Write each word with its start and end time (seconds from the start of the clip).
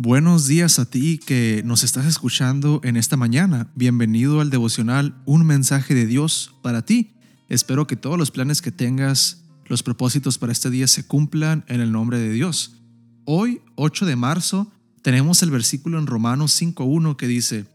Buenos 0.00 0.46
días 0.46 0.78
a 0.78 0.88
ti 0.88 1.18
que 1.18 1.60
nos 1.64 1.82
estás 1.82 2.06
escuchando 2.06 2.80
en 2.84 2.96
esta 2.96 3.16
mañana. 3.16 3.68
Bienvenido 3.74 4.40
al 4.40 4.48
devocional 4.48 5.20
Un 5.24 5.44
mensaje 5.44 5.92
de 5.92 6.06
Dios 6.06 6.54
para 6.62 6.84
ti. 6.84 7.16
Espero 7.48 7.88
que 7.88 7.96
todos 7.96 8.16
los 8.16 8.30
planes 8.30 8.62
que 8.62 8.70
tengas, 8.70 9.42
los 9.66 9.82
propósitos 9.82 10.38
para 10.38 10.52
este 10.52 10.70
día 10.70 10.86
se 10.86 11.04
cumplan 11.04 11.64
en 11.66 11.80
el 11.80 11.90
nombre 11.90 12.20
de 12.20 12.30
Dios. 12.30 12.76
Hoy, 13.24 13.60
8 13.74 14.06
de 14.06 14.14
marzo, 14.14 14.70
tenemos 15.02 15.42
el 15.42 15.50
versículo 15.50 15.98
en 15.98 16.06
Romanos 16.06 16.62
5.1 16.62 17.16
que 17.16 17.26
dice, 17.26 17.66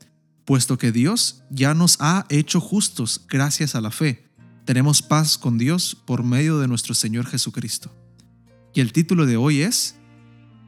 Puesto 0.45 0.77
que 0.77 0.93
Dios 0.93 1.43
ya 1.49 1.73
nos 1.73 1.97
ha 1.99 2.25
hecho 2.29 2.61
justos 2.61 3.25
gracias 3.27 3.75
a 3.75 3.81
la 3.81 3.91
fe, 3.91 4.29
tenemos 4.63 5.01
paz 5.01 5.37
con 5.37 5.57
Dios 5.57 5.97
por 6.05 6.23
medio 6.23 6.57
de 6.59 6.69
nuestro 6.69 6.95
Señor 6.95 7.25
Jesucristo. 7.25 7.93
Y 8.73 8.79
el 8.79 8.93
título 8.93 9.25
de 9.25 9.35
hoy 9.35 9.59
es, 9.59 9.95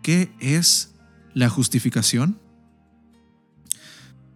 ¿qué 0.03 0.33
es 0.41 0.94
la 1.35 1.49
justificación? 1.49 2.39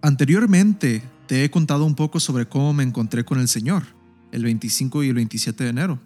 Anteriormente 0.01 1.01
te 1.25 1.43
he 1.43 1.49
contado 1.49 1.85
un 1.85 1.95
poco 1.95 2.19
sobre 2.19 2.47
cómo 2.47 2.73
me 2.73 2.83
encontré 2.83 3.25
con 3.25 3.39
el 3.39 3.47
Señor, 3.47 3.83
el 4.31 4.43
25 4.43 5.03
y 5.03 5.09
el 5.09 5.15
27 5.15 5.63
de 5.63 5.69
enero. 5.71 5.99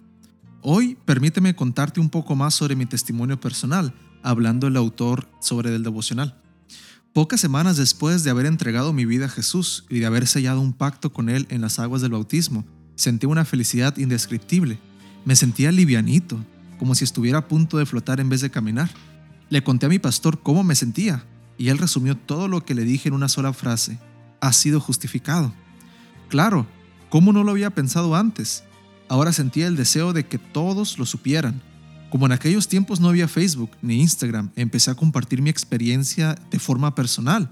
Hoy 0.62 0.98
permíteme 1.04 1.56
contarte 1.56 2.00
un 2.00 2.10
poco 2.10 2.36
más 2.36 2.54
sobre 2.54 2.76
mi 2.76 2.86
testimonio 2.86 3.40
personal, 3.40 3.94
hablando 4.22 4.68
el 4.68 4.78
autor 4.78 5.28
sobre 5.42 5.76
el 5.76 5.84
devocional. 5.84 6.40
Pocas 7.12 7.42
semanas 7.42 7.76
después 7.76 8.24
de 8.24 8.30
haber 8.30 8.46
entregado 8.46 8.94
mi 8.94 9.06
vida 9.06 9.26
a 9.26 9.30
Jesús 9.30 9.86
y 9.90 10.00
de 10.00 10.06
haber 10.06 10.28
sellado 10.28 10.62
un 10.62 10.74
pacto 10.74 11.12
con 11.12 11.28
Él 11.28 11.48
en 11.50 11.62
las 11.62 11.80
aguas 11.80 12.02
del 12.02 12.12
bautismo, 12.12 12.66
sentí 12.96 13.26
una 13.26 13.46
felicidad 13.46 13.98
indescriptible. 13.98 14.80
Me 15.26 15.36
sentía 15.36 15.72
livianito, 15.72 16.44
como 16.78 16.96
si 16.96 17.04
estuviera 17.04 17.40
a 17.40 17.48
punto 17.48 17.78
de 17.78 17.86
flotar 17.86 18.20
en 18.20 18.30
vez 18.30 18.42
de 18.42 18.52
caminar. 18.52 18.90
Le 19.54 19.64
conté 19.64 19.86
a 19.86 19.90
mi 19.90 20.00
pastor 20.00 20.42
cómo 20.42 20.64
me 20.64 20.74
sentía, 20.74 21.28
y 21.60 21.70
él 21.70 21.78
resumió 21.78 22.18
todo 22.18 22.48
lo 22.48 22.66
que 22.66 22.74
le 22.74 22.86
dije 22.86 23.10
en 23.10 23.14
una 23.14 23.30
sola 23.30 23.54
frase. 23.54 24.00
Has 24.42 24.56
sido 24.56 24.80
justificado. 24.80 25.54
Claro, 26.28 26.66
¿cómo 27.12 27.32
no 27.32 27.44
lo 27.44 27.52
había 27.52 27.70
pensado 27.70 28.16
antes? 28.16 28.64
Ahora 29.10 29.32
sentía 29.32 29.68
el 29.68 29.76
deseo 29.76 30.12
de 30.12 30.26
que 30.26 30.40
todos 30.40 30.98
lo 30.98 31.06
supieran. 31.06 31.62
Como 32.10 32.26
en 32.26 32.32
aquellos 32.32 32.68
tiempos 32.68 33.00
no 33.00 33.10
había 33.10 33.28
Facebook 33.28 33.70
ni 33.84 34.02
Instagram, 34.02 34.50
empecé 34.56 34.90
a 34.90 34.96
compartir 34.96 35.44
mi 35.44 35.52
experiencia 35.52 36.34
de 36.50 36.58
forma 36.58 36.96
personal. 36.96 37.52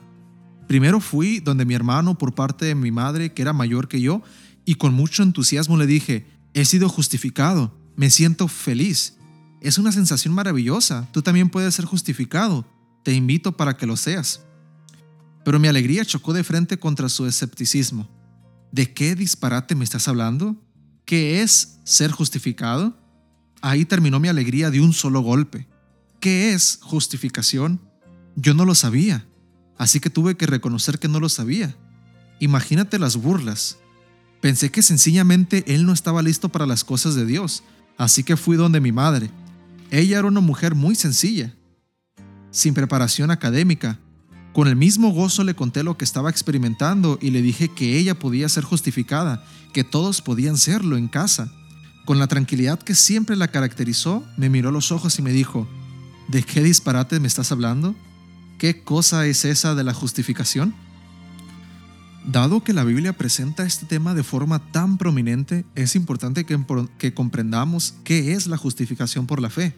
Primero 0.68 1.02
fui 1.02 1.40
donde 1.40 1.66
mi 1.66 1.76
hermano 1.76 2.18
por 2.18 2.34
parte 2.34 2.66
de 2.66 2.74
mi 2.74 2.90
madre, 2.90 3.32
que 3.32 3.44
era 3.44 3.54
mayor 3.54 3.88
que 3.88 4.02
yo, 4.02 4.24
y 4.66 4.74
con 4.74 4.96
mucho 4.96 5.22
entusiasmo 5.22 5.78
le 5.78 5.86
dije, 5.86 6.26
he 6.56 6.66
sido 6.66 6.90
justificado, 6.90 7.78
me 7.96 8.10
siento 8.10 8.48
feliz. 8.48 9.20
Es 9.62 9.78
una 9.78 9.92
sensación 9.92 10.34
maravillosa. 10.34 11.08
Tú 11.12 11.22
también 11.22 11.50
puedes 11.50 11.76
ser 11.76 11.86
justificado. 11.86 12.66
Te 13.04 13.14
invito 13.14 13.56
para 13.56 13.78
que 13.78 13.86
lo 13.86 13.96
seas. 13.96 14.42
Pero 15.46 15.60
mi 15.60 15.68
alegría 15.68 16.04
chocó 16.04 16.34
de 16.34 16.44
frente 16.44 16.80
contra 16.80 17.10
su 17.10 17.28
escepticismo. 17.28 18.10
¿De 18.72 18.92
qué 18.92 19.16
disparate 19.16 19.76
me 19.76 19.84
estás 19.84 20.08
hablando? 20.08 20.56
¿Qué 21.06 21.44
es 21.44 21.80
ser 21.84 22.12
justificado? 22.12 22.98
Ahí 23.62 23.86
terminó 23.86 24.20
mi 24.20 24.28
alegría 24.28 24.72
de 24.72 24.82
un 24.82 24.94
solo 24.94 25.22
golpe. 25.22 25.68
¿Qué 26.20 26.54
es 26.54 26.80
justificación? 26.82 27.82
Yo 28.36 28.54
no 28.54 28.66
lo 28.66 28.76
sabía, 28.76 29.28
así 29.78 30.00
que 30.00 30.10
tuve 30.10 30.38
que 30.38 30.48
reconocer 30.48 31.00
que 31.00 31.08
no 31.08 31.20
lo 31.20 31.30
sabía. 31.30 31.76
Imagínate 32.40 32.98
las 32.98 33.18
burlas. 33.18 33.78
Pensé 34.40 34.72
que 34.72 34.82
sencillamente 34.82 35.64
él 35.68 35.86
no 35.86 35.94
estaba 35.94 36.24
listo 36.24 36.50
para 36.50 36.66
las 36.66 36.84
cosas 36.84 37.14
de 37.14 37.26
Dios, 37.26 37.64
así 37.98 38.24
que 38.24 38.38
fui 38.38 38.56
donde 38.56 38.80
mi 38.80 38.92
madre. 38.92 39.30
Ella 39.92 40.20
era 40.20 40.28
una 40.28 40.40
mujer 40.40 40.74
muy 40.74 40.96
sencilla, 40.96 41.54
sin 42.50 42.74
preparación 42.74 43.30
académica. 43.30 44.00
Con 44.54 44.70
el 44.70 44.78
mismo 44.78 45.12
gozo 45.12 45.44
le 45.44 45.54
conté 45.54 45.84
lo 45.84 45.98
que 45.98 46.06
estaba 46.06 46.30
experimentando 46.30 47.20
y 47.22 47.32
le 47.32 47.42
dije 47.42 47.68
que 47.68 47.98
ella 47.98 48.18
podía 48.18 48.48
ser 48.48 48.64
justificada, 48.64 49.46
que 49.74 49.84
todos 49.84 50.22
podían 50.22 50.58
serlo 50.58 50.96
en 50.96 51.10
casa. 51.10 51.52
Con 52.06 52.20
la 52.20 52.28
tranquilidad 52.28 52.80
que 52.80 52.96
siempre 52.96 53.36
la 53.36 53.50
caracterizó, 53.50 54.24
me 54.38 54.50
miró 54.50 54.72
los 54.72 54.94
ojos 54.94 55.20
y 55.20 55.22
me 55.22 55.34
dijo, 55.34 55.68
¿de 56.30 56.42
qué 56.44 56.64
disparate 56.64 57.20
me 57.20 57.28
estás 57.28 57.52
hablando? 57.52 57.94
¿Qué 58.60 58.84
cosa 58.84 59.26
es 59.26 59.44
esa 59.44 59.76
de 59.76 59.84
la 59.84 59.94
justificación? 59.94 60.74
Dado 62.26 62.64
que 62.64 62.74
la 62.74 62.84
Biblia 62.84 63.14
presenta 63.14 63.64
este 63.64 63.88
tema 63.88 64.14
de 64.14 64.24
forma 64.24 64.72
tan 64.72 65.00
prominente, 65.00 65.66
es 65.74 65.96
importante 65.96 66.46
que, 66.46 67.14
comprendamos 67.14 67.96
qué 68.04 68.34
es 68.34 68.46
la 68.46 68.58
justificación 68.58 69.26
por 69.26 69.42
la 69.42 69.50
fe. 69.50 69.76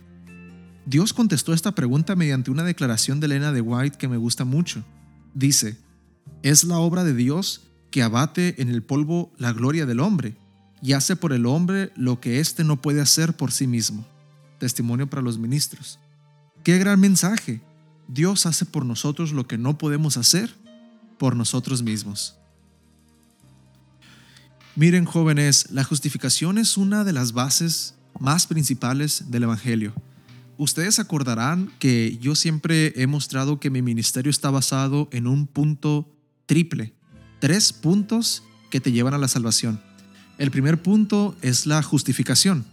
Dios 0.86 1.14
contestó 1.14 1.54
esta 1.54 1.74
pregunta 1.74 2.18
mediante 2.18 2.52
una 2.52 2.64
declaración 2.64 3.22
de 3.22 3.28
Elena 3.28 3.54
de 3.54 3.62
White 3.62 3.98
que 3.98 4.10
me 4.10 4.18
gusta 4.18 4.44
mucho. 4.44 4.84
Dice, 5.34 5.78
es 6.42 6.66
la 6.66 6.80
obra 6.80 7.06
de 7.06 7.14
Dios 7.14 7.62
que 7.92 8.04
abate 8.04 8.62
en 8.62 8.68
el 8.68 8.84
polvo 8.84 9.32
la 9.38 9.54
gloria 9.54 9.86
del 9.86 10.02
hombre 10.02 10.36
y 10.82 10.92
hace 10.94 11.16
por 11.16 11.32
el 11.32 11.46
hombre 11.46 11.94
lo 11.96 12.20
que 12.20 12.42
éste 12.42 12.66
no 12.66 12.82
puede 12.82 13.00
hacer 13.00 13.38
por 13.38 13.54
sí 13.54 13.68
mismo. 13.68 14.06
Testimonio 14.60 15.10
para 15.10 15.22
los 15.22 15.40
ministros. 15.40 15.98
¡Qué 16.64 16.78
gran 16.78 17.00
mensaje! 17.00 17.62
Dios 18.10 18.46
hace 18.46 18.66
por 18.66 18.86
nosotros 18.86 19.32
lo 19.32 19.48
que 19.48 19.58
no 19.58 19.78
podemos 19.78 20.18
hacer 20.18 20.54
por 21.24 21.38
nosotros 21.38 21.82
mismos. 21.84 22.36
Miren 24.76 25.06
jóvenes, 25.06 25.68
la 25.72 25.86
justificación 25.86 26.58
es 26.58 26.76
una 26.76 27.06
de 27.06 27.14
las 27.14 27.32
bases 27.32 27.96
más 28.20 28.46
principales 28.46 29.32
del 29.32 29.44
Evangelio. 29.44 29.94
Ustedes 30.58 31.00
acordarán 31.00 31.72
que 31.80 32.18
yo 32.20 32.36
siempre 32.36 32.92
he 33.02 33.08
mostrado 33.08 33.62
que 33.62 33.70
mi 33.70 33.82
ministerio 33.82 34.30
está 34.30 34.52
basado 34.52 35.08
en 35.14 35.26
un 35.26 35.48
punto 35.48 36.14
triple, 36.46 36.94
tres 37.40 37.72
puntos 37.72 38.44
que 38.70 38.82
te 38.82 38.92
llevan 38.92 39.14
a 39.14 39.18
la 39.18 39.30
salvación. 39.30 39.80
El 40.38 40.52
primer 40.52 40.82
punto 40.82 41.38
es 41.42 41.66
la 41.66 41.82
justificación, 41.84 42.66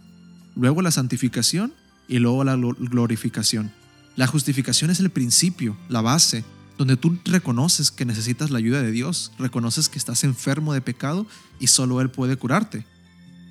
luego 0.57 0.81
la 0.81 0.91
santificación 0.91 1.73
y 2.09 2.19
luego 2.19 2.43
la 2.43 2.57
glorificación. 2.57 3.71
La 4.17 4.27
justificación 4.27 4.91
es 4.91 4.99
el 4.99 5.09
principio, 5.09 5.77
la 5.87 6.01
base, 6.01 6.43
donde 6.81 6.97
tú 6.97 7.15
reconoces 7.25 7.91
que 7.91 8.05
necesitas 8.05 8.49
la 8.49 8.57
ayuda 8.57 8.81
de 8.81 8.91
Dios, 8.91 9.31
reconoces 9.37 9.87
que 9.87 9.99
estás 9.99 10.23
enfermo 10.23 10.73
de 10.73 10.81
pecado 10.81 11.27
y 11.59 11.67
solo 11.67 12.01
Él 12.01 12.09
puede 12.09 12.37
curarte. 12.37 12.87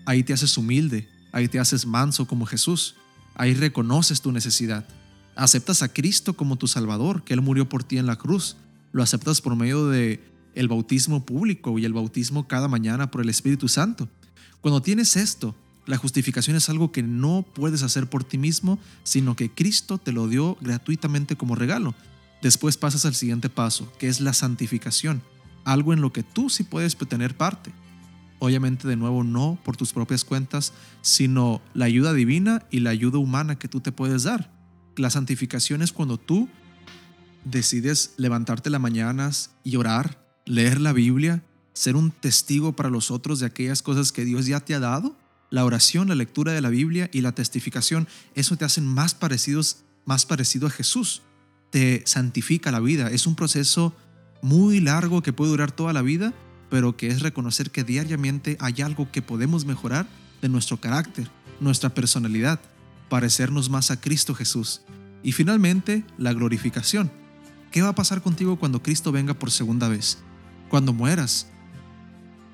Ahí 0.05 0.25
te 0.25 0.33
haces 0.33 0.59
humilde, 0.59 1.09
ahí 1.31 1.47
te 1.47 1.61
haces 1.61 1.87
manso 1.87 2.27
como 2.27 2.45
Jesús, 2.45 2.97
ahí 3.37 3.55
reconoces 3.55 4.21
tu 4.21 4.33
necesidad. 4.33 4.85
Aceptas 5.37 5.85
a 5.85 5.93
Cristo 5.93 6.35
como 6.35 6.57
tu 6.57 6.67
Salvador, 6.67 7.23
que 7.23 7.33
Él 7.33 7.41
murió 7.41 7.69
por 7.69 7.85
ti 7.85 7.99
en 7.99 8.07
la 8.07 8.17
cruz. 8.17 8.57
Lo 8.91 9.01
aceptas 9.01 9.41
por 9.41 9.55
medio 9.55 9.87
de 9.87 10.21
el 10.57 10.67
bautismo 10.67 11.25
público 11.25 11.79
y 11.79 11.85
el 11.85 11.93
bautismo 11.93 12.49
cada 12.49 12.67
mañana 12.67 13.13
por 13.13 13.21
el 13.21 13.29
Espíritu 13.29 13.69
Santo. 13.69 14.09
Cuando 14.61 14.83
tienes 14.83 15.15
esto, 15.15 15.55
la 15.87 15.99
justificación 15.99 16.57
es 16.57 16.69
algo 16.69 16.91
que 16.91 17.05
no 17.05 17.47
puedes 17.55 17.85
hacer 17.85 18.11
por 18.11 18.25
ti 18.25 18.39
mismo, 18.39 18.81
sino 19.05 19.37
que 19.37 19.53
Cristo 19.53 19.99
te 19.99 20.11
lo 20.11 20.27
dio 20.27 20.59
gratuitamente 20.61 21.37
como 21.37 21.55
regalo. 21.55 21.95
Después 22.43 22.79
pasas 22.79 23.05
al 23.05 23.15
siguiente 23.15 23.51
paso, 23.51 23.93
que 23.99 24.09
es 24.09 24.21
la 24.21 24.33
santificación, 24.33 25.23
algo 25.65 25.93
en 25.93 26.01
lo 26.01 26.13
que 26.13 26.23
tú 26.23 26.49
sí 26.49 26.65
puedes 26.65 26.97
tener 26.97 27.37
parte. 27.37 27.73
Obviamente 28.39 28.89
de 28.89 28.97
nuevo 28.97 29.23
no 29.25 29.59
por 29.63 29.77
tus 29.77 29.93
propias 29.93 30.25
cuentas, 30.25 30.73
sino 31.03 31.61
la 31.75 31.85
ayuda 31.85 32.15
divina 32.15 32.67
y 32.71 32.81
la 32.81 32.91
ayuda 32.91 33.19
humana 33.19 33.59
que 33.59 33.69
tú 33.69 33.81
te 33.81 33.93
puedes 33.93 34.23
dar. 34.23 34.51
La 34.97 35.11
santificación 35.11 35.83
es 35.83 35.93
cuando 35.93 36.17
tú 36.17 36.49
decides 37.45 38.15
levantarte 38.17 38.71
las 38.71 38.81
mañanas 38.81 39.51
y 39.63 39.77
orar, 39.77 40.27
leer 40.47 40.81
la 40.81 40.95
Biblia, 40.95 41.43
ser 41.75 41.97
un 41.97 42.11
testigo 42.11 42.75
para 42.75 42.89
los 42.89 43.11
otros 43.11 43.41
de 43.41 43.47
aquellas 43.47 43.83
cosas 43.83 44.13
que 44.13 44.25
Dios 44.25 44.47
ya 44.47 44.61
te 44.61 44.75
ha 44.75 44.81
dado. 44.81 45.17
La 45.51 45.67
oración, 45.67 46.09
la 46.09 46.15
lectura 46.15 46.53
de 46.53 46.61
la 46.63 46.71
Biblia 46.71 47.11
y 47.13 47.21
la 47.21 47.33
testificación, 47.33 48.09
eso 48.35 48.57
te 48.57 48.65
hacen 48.65 48.87
más 48.87 49.15
parecidos, 49.15 49.85
más 50.07 50.25
parecido 50.25 50.67
a 50.67 50.71
Jesús 50.71 51.23
te 51.71 52.03
santifica 52.07 52.71
la 52.71 52.81
vida. 52.81 53.11
Es 53.11 53.27
un 53.27 53.35
proceso 53.35 53.95
muy 54.43 54.81
largo 54.81 55.23
que 55.23 55.33
puede 55.33 55.51
durar 55.51 55.73
toda 55.73 55.93
la 55.93 56.03
vida, 56.03 56.33
pero 56.69 56.97
que 56.97 57.09
es 57.09 57.21
reconocer 57.21 57.71
que 57.71 57.85
diariamente 57.85 58.57
hay 58.61 58.83
algo 58.83 59.11
que 59.11 59.23
podemos 59.23 59.65
mejorar 59.65 60.07
de 60.43 60.49
nuestro 60.49 60.79
carácter, 60.79 61.31
nuestra 61.61 61.91
personalidad, 61.91 62.61
parecernos 63.09 63.71
más 63.71 63.91
a 63.91 64.01
Cristo 64.01 64.35
Jesús. 64.35 64.83
Y 65.23 65.33
finalmente, 65.33 66.05
la 66.17 66.33
glorificación. 66.33 67.11
¿Qué 67.71 67.83
va 67.83 67.89
a 67.91 67.95
pasar 67.95 68.23
contigo 68.23 68.59
cuando 68.59 68.83
Cristo 68.83 69.13
venga 69.13 69.35
por 69.35 69.51
segunda 69.51 69.89
vez? 69.89 70.19
Cuando 70.69 70.93
mueras, 70.93 71.47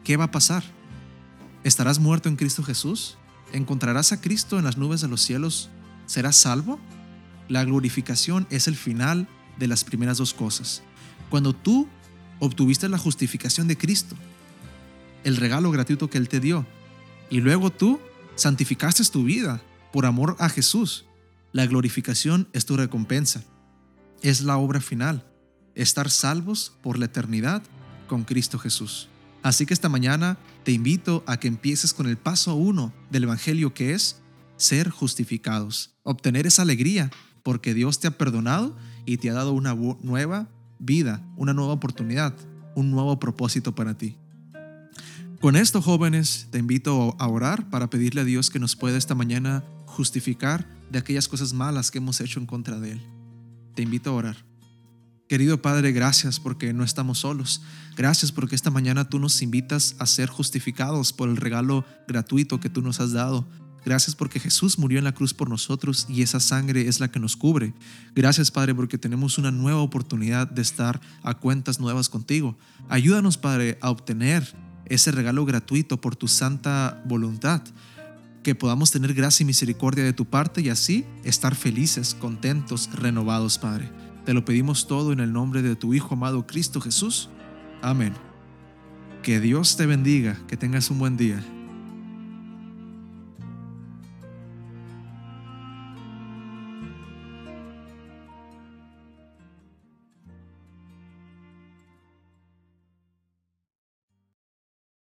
¿qué 0.04 0.16
va 0.16 0.24
a 0.24 0.30
pasar? 0.30 0.64
¿Estarás 1.64 1.98
muerto 1.98 2.28
en 2.28 2.36
Cristo 2.36 2.62
Jesús? 2.62 3.16
¿Encontrarás 3.52 4.12
a 4.12 4.20
Cristo 4.20 4.58
en 4.58 4.64
las 4.64 4.76
nubes 4.76 5.00
de 5.00 5.08
los 5.08 5.22
cielos? 5.22 5.70
¿Serás 6.06 6.36
salvo? 6.36 6.80
La 7.48 7.64
glorificación 7.64 8.46
es 8.50 8.68
el 8.68 8.76
final 8.76 9.28
de 9.58 9.68
las 9.68 9.84
primeras 9.84 10.18
dos 10.18 10.34
cosas. 10.34 10.82
Cuando 11.30 11.52
tú 11.52 11.88
obtuviste 12.40 12.88
la 12.88 12.98
justificación 12.98 13.68
de 13.68 13.78
Cristo, 13.78 14.16
el 15.24 15.36
regalo 15.36 15.70
gratuito 15.70 16.10
que 16.10 16.18
Él 16.18 16.28
te 16.28 16.40
dio, 16.40 16.66
y 17.30 17.40
luego 17.40 17.70
tú 17.70 18.00
santificaste 18.34 19.04
tu 19.04 19.24
vida 19.24 19.62
por 19.92 20.06
amor 20.06 20.36
a 20.38 20.48
Jesús, 20.48 21.06
la 21.52 21.66
glorificación 21.66 22.48
es 22.52 22.66
tu 22.66 22.76
recompensa. 22.76 23.42
es 24.22 24.40
la 24.40 24.56
obra 24.56 24.80
final, 24.80 25.24
estar 25.74 26.10
salvos 26.10 26.72
por 26.82 26.98
la 26.98 27.04
eternidad 27.04 27.62
con 28.08 28.24
Cristo 28.24 28.58
Jesús. 28.58 29.08
Así 29.42 29.66
que 29.66 29.74
esta 29.74 29.88
mañana 29.88 30.38
te 30.64 30.72
invito 30.72 31.22
a 31.26 31.38
que 31.38 31.48
empieces 31.48 31.92
con 31.92 32.08
el 32.08 32.16
paso 32.16 32.54
uno 32.54 32.92
del 33.10 33.24
Evangelio 33.24 33.74
que 33.74 33.92
es 33.92 34.20
ser 34.56 34.90
justificados, 34.90 35.94
obtener 36.02 36.46
esa 36.46 36.62
alegría 36.62 37.10
porque 37.46 37.74
Dios 37.74 38.00
te 38.00 38.08
ha 38.08 38.10
perdonado 38.10 38.76
y 39.04 39.18
te 39.18 39.30
ha 39.30 39.32
dado 39.32 39.52
una 39.52 39.72
nueva 40.02 40.48
vida, 40.80 41.24
una 41.36 41.54
nueva 41.54 41.74
oportunidad, 41.74 42.34
un 42.74 42.90
nuevo 42.90 43.20
propósito 43.20 43.72
para 43.72 43.96
ti. 43.96 44.16
Con 45.40 45.54
esto, 45.54 45.80
jóvenes, 45.80 46.48
te 46.50 46.58
invito 46.58 47.14
a 47.20 47.28
orar 47.28 47.70
para 47.70 47.88
pedirle 47.88 48.22
a 48.22 48.24
Dios 48.24 48.50
que 48.50 48.58
nos 48.58 48.74
pueda 48.74 48.98
esta 48.98 49.14
mañana 49.14 49.62
justificar 49.84 50.66
de 50.90 50.98
aquellas 50.98 51.28
cosas 51.28 51.52
malas 51.52 51.92
que 51.92 51.98
hemos 51.98 52.20
hecho 52.20 52.40
en 52.40 52.46
contra 52.46 52.80
de 52.80 52.94
Él. 52.94 53.02
Te 53.76 53.82
invito 53.82 54.10
a 54.10 54.14
orar. 54.14 54.36
Querido 55.28 55.62
Padre, 55.62 55.92
gracias 55.92 56.40
porque 56.40 56.72
no 56.72 56.82
estamos 56.82 57.18
solos. 57.18 57.62
Gracias 57.96 58.32
porque 58.32 58.56
esta 58.56 58.70
mañana 58.70 59.08
tú 59.08 59.20
nos 59.20 59.40
invitas 59.40 59.94
a 60.00 60.06
ser 60.06 60.28
justificados 60.28 61.12
por 61.12 61.28
el 61.28 61.36
regalo 61.36 61.84
gratuito 62.08 62.58
que 62.58 62.70
tú 62.70 62.82
nos 62.82 62.98
has 62.98 63.12
dado. 63.12 63.46
Gracias 63.86 64.16
porque 64.16 64.40
Jesús 64.40 64.80
murió 64.80 64.98
en 64.98 65.04
la 65.04 65.14
cruz 65.14 65.32
por 65.32 65.48
nosotros 65.48 66.06
y 66.08 66.22
esa 66.22 66.40
sangre 66.40 66.88
es 66.88 66.98
la 66.98 67.08
que 67.08 67.20
nos 67.20 67.36
cubre. 67.36 67.72
Gracias 68.16 68.50
Padre 68.50 68.74
porque 68.74 68.98
tenemos 68.98 69.38
una 69.38 69.52
nueva 69.52 69.80
oportunidad 69.80 70.50
de 70.50 70.60
estar 70.60 71.00
a 71.22 71.34
cuentas 71.34 71.78
nuevas 71.78 72.08
contigo. 72.08 72.58
Ayúdanos 72.88 73.38
Padre 73.38 73.78
a 73.80 73.90
obtener 73.90 74.56
ese 74.86 75.12
regalo 75.12 75.44
gratuito 75.44 76.00
por 76.00 76.16
tu 76.16 76.26
santa 76.26 77.00
voluntad. 77.06 77.62
Que 78.42 78.56
podamos 78.56 78.90
tener 78.90 79.14
gracia 79.14 79.44
y 79.44 79.46
misericordia 79.46 80.02
de 80.02 80.12
tu 80.12 80.24
parte 80.24 80.62
y 80.62 80.68
así 80.68 81.04
estar 81.22 81.54
felices, 81.54 82.16
contentos, 82.16 82.90
renovados 82.92 83.56
Padre. 83.56 83.88
Te 84.24 84.34
lo 84.34 84.44
pedimos 84.44 84.88
todo 84.88 85.12
en 85.12 85.20
el 85.20 85.32
nombre 85.32 85.62
de 85.62 85.76
tu 85.76 85.94
Hijo 85.94 86.14
amado 86.14 86.44
Cristo 86.48 86.80
Jesús. 86.80 87.28
Amén. 87.82 88.14
Que 89.22 89.38
Dios 89.38 89.76
te 89.76 89.86
bendiga, 89.86 90.40
que 90.48 90.56
tengas 90.56 90.90
un 90.90 90.98
buen 90.98 91.16
día. 91.16 91.40